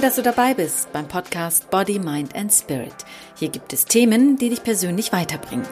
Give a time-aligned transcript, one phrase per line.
[0.00, 2.94] Toll, dass du dabei bist beim Podcast Body, Mind and Spirit.
[3.36, 5.66] Hier gibt es Themen, die dich persönlich weiterbringen.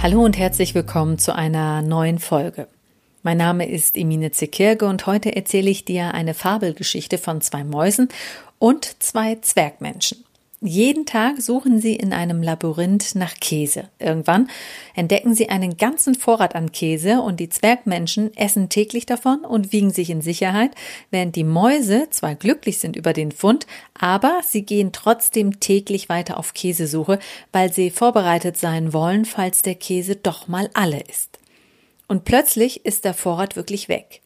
[0.00, 2.68] Hallo und herzlich willkommen zu einer neuen Folge.
[3.24, 8.10] Mein Name ist Emine Zekirge und heute erzähle ich dir eine Fabelgeschichte von zwei Mäusen
[8.60, 10.24] und zwei Zwergmenschen.
[10.62, 13.88] Jeden Tag suchen sie in einem Labyrinth nach Käse.
[13.98, 14.50] Irgendwann
[14.94, 19.90] entdecken sie einen ganzen Vorrat an Käse und die Zwergmenschen essen täglich davon und wiegen
[19.90, 20.72] sich in Sicherheit,
[21.10, 23.66] während die Mäuse zwar glücklich sind über den Fund,
[23.98, 27.18] aber sie gehen trotzdem täglich weiter auf Käsesuche,
[27.52, 31.38] weil sie vorbereitet sein wollen, falls der Käse doch mal alle ist.
[32.06, 34.20] Und plötzlich ist der Vorrat wirklich weg.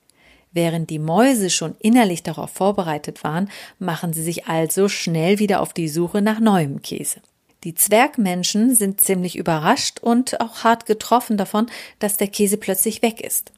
[0.54, 3.50] Während die Mäuse schon innerlich darauf vorbereitet waren,
[3.80, 7.20] machen sie sich also schnell wieder auf die Suche nach neuem Käse.
[7.64, 11.66] Die Zwergmenschen sind ziemlich überrascht und auch hart getroffen davon,
[11.98, 13.52] dass der Käse plötzlich weg ist.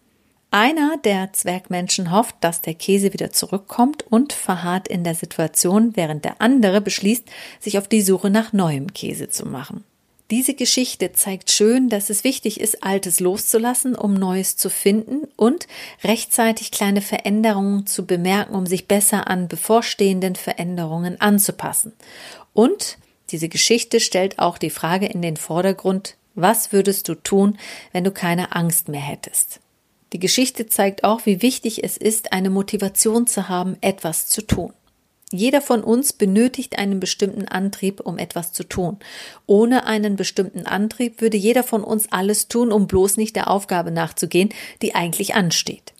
[0.50, 6.24] Einer der Zwergmenschen hofft, dass der Käse wieder zurückkommt und verharrt in der Situation, während
[6.24, 7.24] der andere beschließt,
[7.60, 9.84] sich auf die Suche nach neuem Käse zu machen.
[10.32, 15.68] Diese Geschichte zeigt schön, dass es wichtig ist, Altes loszulassen, um Neues zu finden und
[16.02, 21.92] rechtzeitig kleine Veränderungen zu bemerken, um sich besser an bevorstehenden Veränderungen anzupassen.
[22.54, 22.98] Und
[23.30, 27.56] diese Geschichte stellt auch die Frage in den Vordergrund, was würdest du tun,
[27.92, 29.60] wenn du keine Angst mehr hättest?
[30.12, 34.72] Die Geschichte zeigt auch, wie wichtig es ist, eine Motivation zu haben, etwas zu tun.
[35.32, 38.98] Jeder von uns benötigt einen bestimmten Antrieb, um etwas zu tun.
[39.46, 43.90] Ohne einen bestimmten Antrieb würde jeder von uns alles tun, um bloß nicht der Aufgabe
[43.90, 44.50] nachzugehen,
[44.82, 45.92] die eigentlich ansteht.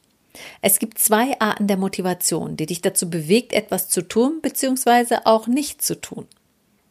[0.62, 5.18] Es gibt zwei Arten der Motivation, die dich dazu bewegt, etwas zu tun bzw.
[5.24, 6.26] auch nicht zu tun.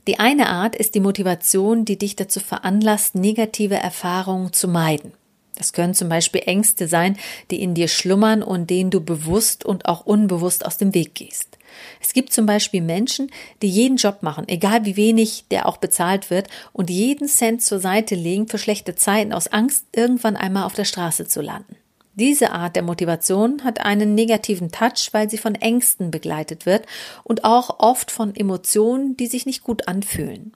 [0.08, 5.14] Die eine Art ist die Motivation, die dich dazu veranlasst, negative Erfahrungen zu meiden.
[5.55, 7.17] Das können zum Beispiel Ängste sein,
[7.49, 11.55] die in dir schlummern und denen du bewusst und auch unbewusst aus dem Weg gehst.
[12.02, 13.31] Es gibt zum Beispiel Menschen,
[13.61, 17.80] die jeden Job machen, egal wie wenig der auch bezahlt wird, und jeden Cent zur
[17.80, 21.75] Seite legen für schlechte Zeiten aus Angst, irgendwann einmal auf der Straße zu landen.
[22.15, 26.85] Diese Art der Motivation hat einen negativen Touch, weil sie von Ängsten begleitet wird
[27.23, 30.53] und auch oft von Emotionen, die sich nicht gut anfühlen.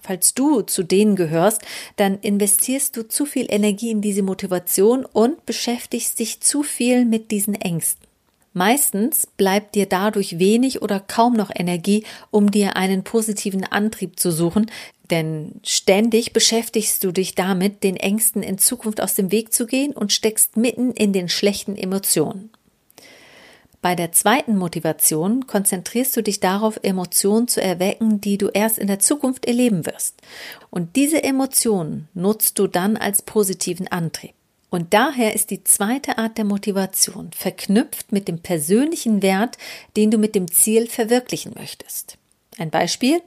[0.00, 1.62] Falls du zu denen gehörst,
[1.96, 7.30] dann investierst du zu viel Energie in diese Motivation und beschäftigst dich zu viel mit
[7.30, 8.06] diesen Ängsten.
[8.56, 14.30] Meistens bleibt dir dadurch wenig oder kaum noch Energie, um dir einen positiven Antrieb zu
[14.30, 14.70] suchen,
[15.10, 19.92] denn ständig beschäftigst du dich damit, den Ängsten in Zukunft aus dem Weg zu gehen
[19.92, 22.50] und steckst mitten in den schlechten Emotionen.
[23.82, 28.86] Bei der zweiten Motivation konzentrierst du dich darauf, Emotionen zu erwecken, die du erst in
[28.86, 30.14] der Zukunft erleben wirst.
[30.70, 34.32] Und diese Emotionen nutzt du dann als positiven Antrieb.
[34.74, 39.56] Und daher ist die zweite Art der Motivation verknüpft mit dem persönlichen Wert,
[39.96, 42.18] den du mit dem Ziel verwirklichen möchtest.
[42.58, 43.22] Ein Beispiel.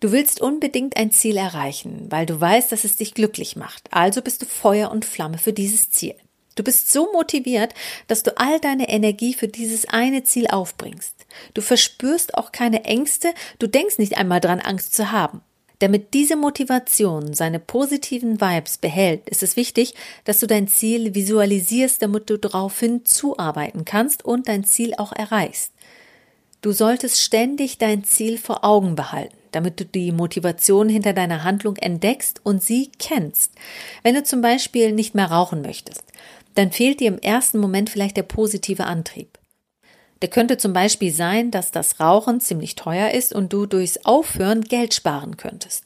[0.00, 3.84] Du willst unbedingt ein Ziel erreichen, weil du weißt, dass es dich glücklich macht.
[3.92, 6.16] Also bist du Feuer und Flamme für dieses Ziel.
[6.56, 7.72] Du bist so motiviert,
[8.08, 11.14] dass du all deine Energie für dieses eine Ziel aufbringst.
[11.54, 15.40] Du verspürst auch keine Ängste, du denkst nicht einmal dran, Angst zu haben.
[15.80, 22.02] Damit diese Motivation seine positiven Vibes behält, ist es wichtig, dass du dein Ziel visualisierst,
[22.02, 25.72] damit du daraufhin zuarbeiten kannst und dein Ziel auch erreichst.
[26.60, 31.76] Du solltest ständig dein Ziel vor Augen behalten, damit du die Motivation hinter deiner Handlung
[31.76, 33.52] entdeckst und sie kennst.
[34.02, 36.04] Wenn du zum Beispiel nicht mehr rauchen möchtest,
[36.56, 39.39] dann fehlt dir im ersten Moment vielleicht der positive Antrieb.
[40.22, 44.62] Der könnte zum Beispiel sein, dass das Rauchen ziemlich teuer ist und du durchs Aufhören
[44.62, 45.84] Geld sparen könntest.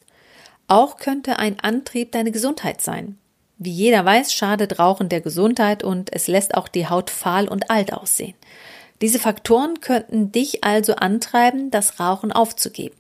[0.67, 3.19] Auch könnte ein Antrieb deine Gesundheit sein.
[3.59, 7.71] Wie jeder weiß, schadet Rauchen der Gesundheit und es lässt auch die Haut fahl und
[7.71, 8.35] alt aussehen.
[9.01, 12.97] Diese Faktoren könnten dich also antreiben, das Rauchen aufzugeben.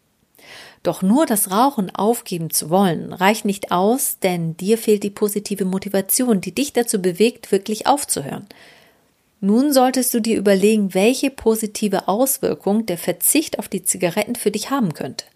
[0.83, 5.65] Doch nur das Rauchen aufgeben zu wollen, reicht nicht aus, denn dir fehlt die positive
[5.65, 8.47] Motivation, die dich dazu bewegt, wirklich aufzuhören.
[9.45, 14.71] Nun solltest du dir überlegen, welche positive Auswirkung der Verzicht auf die Zigaretten für dich
[14.71, 15.27] haben könnte.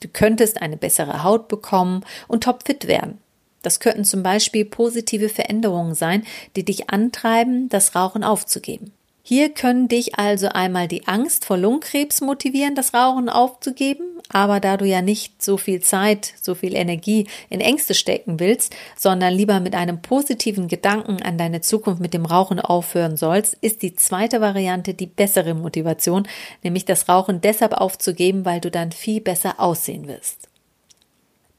[0.00, 3.18] Du könntest eine bessere Haut bekommen und topfit werden.
[3.62, 6.24] Das könnten zum Beispiel positive Veränderungen sein,
[6.54, 8.92] die dich antreiben, das Rauchen aufzugeben.
[9.22, 14.76] Hier können dich also einmal die Angst vor Lungenkrebs motivieren, das Rauchen aufzugeben, aber da
[14.76, 19.60] du ja nicht so viel Zeit, so viel Energie in Ängste stecken willst, sondern lieber
[19.60, 24.40] mit einem positiven Gedanken an deine Zukunft mit dem Rauchen aufhören sollst, ist die zweite
[24.40, 26.26] Variante die bessere Motivation,
[26.62, 30.48] nämlich das Rauchen deshalb aufzugeben, weil du dann viel besser aussehen wirst.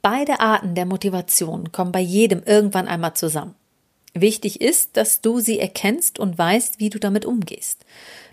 [0.02, 3.54] Beide Arten der Motivation kommen bei jedem irgendwann einmal zusammen.
[4.14, 7.86] Wichtig ist, dass du sie erkennst und weißt, wie du damit umgehst.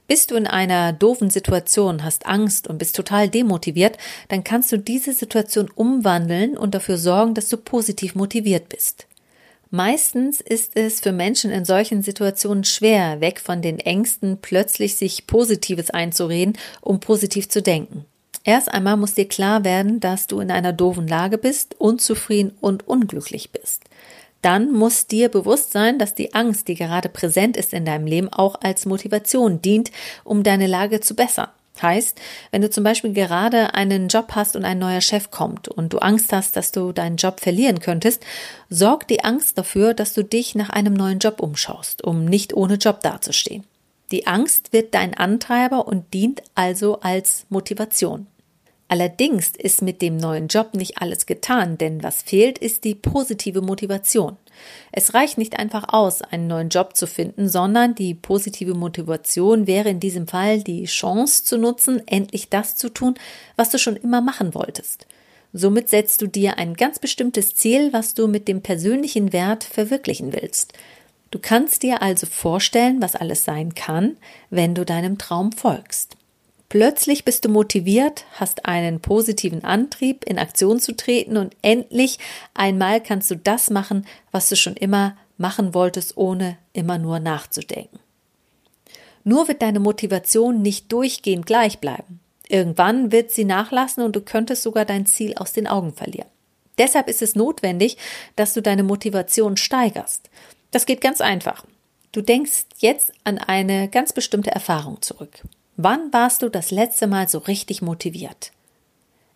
[0.08, 3.98] Bist du in einer doofen Situation, hast Angst und bist total demotiviert,
[4.28, 9.06] dann kannst du diese Situation umwandeln und dafür sorgen, dass du positiv motiviert bist.
[9.70, 15.26] Meistens ist es für Menschen in solchen Situationen schwer, weg von den Ängsten plötzlich sich
[15.26, 18.06] Positives einzureden, um positiv zu denken.
[18.44, 22.88] Erst einmal muss dir klar werden, dass du in einer doofen Lage bist, unzufrieden und
[22.88, 23.82] unglücklich bist
[24.42, 28.28] dann muss dir bewusst sein, dass die Angst, die gerade präsent ist in deinem Leben,
[28.28, 29.90] auch als Motivation dient,
[30.24, 31.48] um deine Lage zu bessern.
[31.80, 32.20] Heißt,
[32.50, 35.98] wenn du zum Beispiel gerade einen Job hast und ein neuer Chef kommt und du
[35.98, 38.24] Angst hast, dass du deinen Job verlieren könntest,
[38.68, 42.74] sorg die Angst dafür, dass du dich nach einem neuen Job umschaust, um nicht ohne
[42.74, 43.64] Job dazustehen.
[44.10, 48.26] Die Angst wird dein Antreiber und dient also als Motivation.
[48.90, 53.60] Allerdings ist mit dem neuen Job nicht alles getan, denn was fehlt, ist die positive
[53.60, 54.38] Motivation.
[54.92, 59.90] Es reicht nicht einfach aus, einen neuen Job zu finden, sondern die positive Motivation wäre
[59.90, 63.14] in diesem Fall die Chance zu nutzen, endlich das zu tun,
[63.56, 65.06] was du schon immer machen wolltest.
[65.52, 70.32] Somit setzt du dir ein ganz bestimmtes Ziel, was du mit dem persönlichen Wert verwirklichen
[70.32, 70.72] willst.
[71.30, 74.16] Du kannst dir also vorstellen, was alles sein kann,
[74.48, 76.16] wenn du deinem Traum folgst.
[76.68, 82.18] Plötzlich bist du motiviert, hast einen positiven Antrieb, in Aktion zu treten und endlich
[82.52, 87.98] einmal kannst du das machen, was du schon immer machen wolltest, ohne immer nur nachzudenken.
[89.24, 92.20] Nur wird deine Motivation nicht durchgehend gleich bleiben.
[92.48, 96.28] Irgendwann wird sie nachlassen und du könntest sogar dein Ziel aus den Augen verlieren.
[96.76, 97.96] Deshalb ist es notwendig,
[98.36, 100.28] dass du deine Motivation steigerst.
[100.70, 101.64] Das geht ganz einfach.
[102.12, 105.42] Du denkst jetzt an eine ganz bestimmte Erfahrung zurück.
[105.80, 108.50] Wann warst du das letzte Mal so richtig motiviert?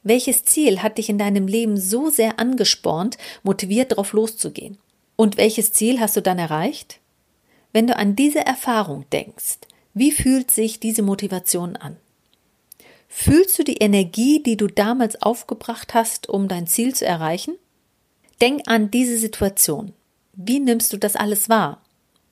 [0.03, 4.77] Welches Ziel hat dich in deinem Leben so sehr angespornt, motiviert darauf loszugehen?
[5.15, 6.99] Und welches Ziel hast du dann erreicht?
[7.73, 9.59] Wenn du an diese Erfahrung denkst,
[9.95, 11.97] wie fühlt sich diese Motivation an?
[13.07, 17.55] Fühlst du die Energie, die du damals aufgebracht hast, um dein Ziel zu erreichen?
[18.41, 19.93] Denk an diese Situation.
[20.33, 21.82] Wie nimmst du das alles wahr?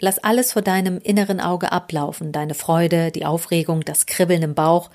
[0.00, 4.91] Lass alles vor deinem inneren Auge ablaufen, deine Freude, die Aufregung, das Kribbeln im Bauch.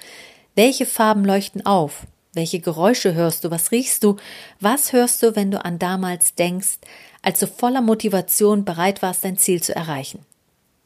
[0.56, 2.08] Welche Farben leuchten auf?
[2.34, 3.52] Welche Geräusche hörst du?
[3.52, 4.18] Was riechst du?
[4.60, 6.80] Was hörst du, wenn du an damals denkst,
[7.22, 10.26] als du voller Motivation bereit warst, dein Ziel zu erreichen?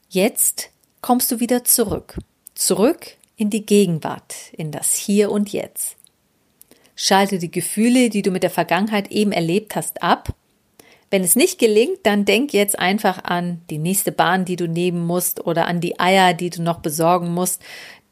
[0.09, 0.69] Jetzt
[1.01, 2.17] kommst du wieder zurück.
[2.55, 5.95] Zurück in die Gegenwart, in das Hier und Jetzt.
[6.95, 10.35] Schalte die Gefühle, die du mit der Vergangenheit eben erlebt hast, ab
[11.11, 15.05] wenn es nicht gelingt, dann denk jetzt einfach an die nächste Bahn, die du nehmen
[15.05, 17.61] musst oder an die Eier, die du noch besorgen musst.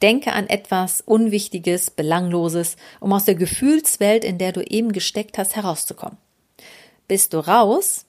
[0.02, 5.56] Denke an etwas Unwichtiges, Belangloses, um aus der Gefühlswelt, in der du eben gesteckt hast,
[5.56, 6.18] herauszukommen.
[7.08, 8.06] Bist du raus,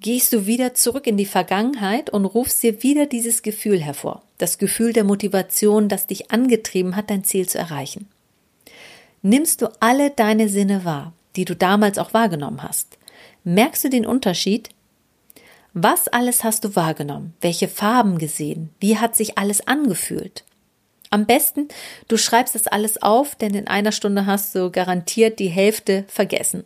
[0.00, 4.22] gehst du wieder zurück in die Vergangenheit und rufst dir wieder dieses Gefühl hervor.
[4.38, 8.08] Das Gefühl der Motivation, das dich angetrieben hat, dein Ziel zu erreichen.
[9.22, 12.98] Nimmst du alle deine Sinne wahr, die du damals auch wahrgenommen hast.
[13.48, 14.70] Merkst du den Unterschied?
[15.72, 17.32] Was alles hast du wahrgenommen?
[17.40, 18.70] Welche Farben gesehen?
[18.80, 20.42] Wie hat sich alles angefühlt?
[21.10, 21.68] Am besten,
[22.08, 26.64] du schreibst das alles auf, denn in einer Stunde hast du garantiert die Hälfte vergessen.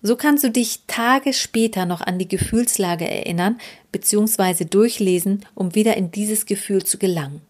[0.00, 3.58] So kannst du dich Tage später noch an die Gefühlslage erinnern
[3.90, 4.64] bzw.
[4.64, 7.40] durchlesen, um wieder in dieses Gefühl zu gelangen.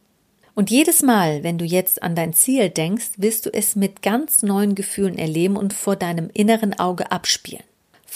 [0.54, 4.42] Und jedes Mal, wenn du jetzt an dein Ziel denkst, wirst du es mit ganz
[4.42, 7.62] neuen Gefühlen erleben und vor deinem inneren Auge abspielen.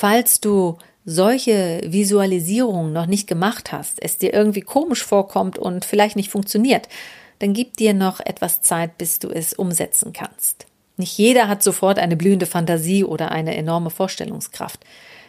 [0.00, 6.16] Falls du solche Visualisierungen noch nicht gemacht hast, es dir irgendwie komisch vorkommt und vielleicht
[6.16, 6.88] nicht funktioniert,
[7.38, 10.64] dann gib dir noch etwas Zeit, bis du es umsetzen kannst.
[10.96, 14.80] Nicht jeder hat sofort eine blühende Fantasie oder eine enorme Vorstellungskraft.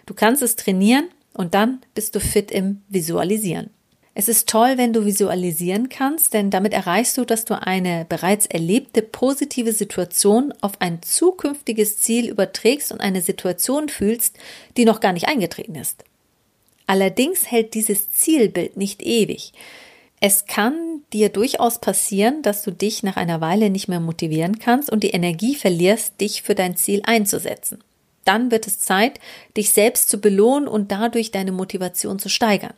[0.06, 3.72] Du kannst es trainieren und dann bist du fit im Visualisieren.
[4.14, 8.46] Es ist toll, wenn du visualisieren kannst, denn damit erreichst du, dass du eine bereits
[8.46, 14.38] erlebte positive Situation auf ein zukünftiges Ziel überträgst und eine Situation fühlst,
[14.76, 16.04] die noch gar nicht eingetreten ist.
[16.88, 19.54] Allerdings hält dieses Zielbild nicht ewig.
[20.20, 24.92] Es kann dir durchaus passieren, dass du dich nach einer Weile nicht mehr motivieren kannst
[24.92, 27.82] und die Energie verlierst, dich für dein Ziel einzusetzen.
[28.26, 29.22] Dann wird es Zeit,
[29.56, 32.74] dich selbst zu belohnen und dadurch deine Motivation zu steigern.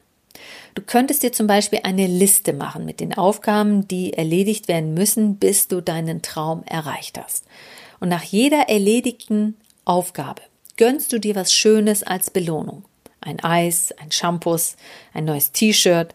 [0.76, 5.38] Du könntest dir zum Beispiel eine Liste machen mit den Aufgaben, die erledigt werden müssen,
[5.38, 7.46] bis du deinen Traum erreicht hast.
[8.00, 10.42] Und nach jeder erledigten Aufgabe
[10.78, 12.86] gönnst du dir was Schönes als Belohnung.
[13.22, 14.58] Ein Eis, ein Shampoo,
[15.14, 16.14] ein neues T-Shirt.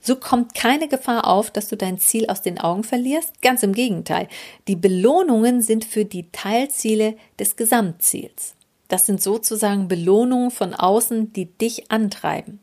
[0.00, 3.42] So kommt keine Gefahr auf, dass du dein Ziel aus den Augen verlierst.
[3.42, 4.28] Ganz im Gegenteil.
[4.68, 8.54] Die Belohnungen sind für die Teilziele des Gesamtziels.
[8.88, 12.60] Das sind sozusagen Belohnungen von außen, die dich antreiben.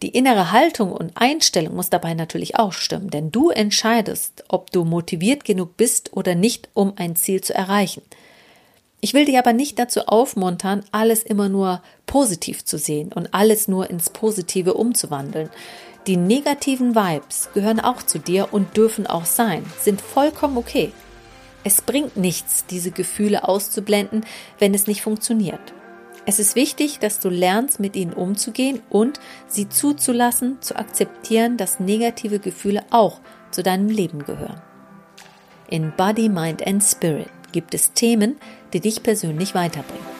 [0.00, 4.84] Die innere Haltung und Einstellung muss dabei natürlich auch stimmen, denn du entscheidest, ob du
[4.84, 8.02] motiviert genug bist oder nicht, um ein Ziel zu erreichen.
[9.00, 13.66] Ich will dich aber nicht dazu aufmuntern, alles immer nur positiv zu sehen und alles
[13.66, 15.50] nur ins Positive umzuwandeln.
[16.06, 20.92] Die negativen Vibes gehören auch zu dir und dürfen auch sein, sind vollkommen okay.
[21.64, 24.24] Es bringt nichts, diese Gefühle auszublenden,
[24.60, 25.60] wenn es nicht funktioniert.
[26.28, 31.80] Es ist wichtig, dass du lernst, mit ihnen umzugehen und sie zuzulassen, zu akzeptieren, dass
[31.80, 33.20] negative Gefühle auch
[33.50, 34.60] zu deinem Leben gehören.
[35.70, 38.36] In Body, Mind and Spirit gibt es Themen,
[38.74, 40.17] die dich persönlich weiterbringen.